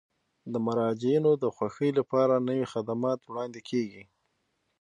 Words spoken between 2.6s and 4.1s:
خدمات وړاندې کیږي.